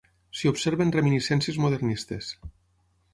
S'hi 0.37 0.49
observen 0.51 0.93
reminiscències 0.95 1.59
modernistes. 1.65 2.31